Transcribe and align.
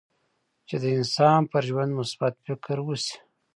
چې 0.67 0.75
د 0.81 0.85
انسان 0.97 1.39
پر 1.51 1.63
ژوند 1.69 1.91
مثبت 1.99 2.33
فکر 2.45 2.77
وشي. 2.83 3.15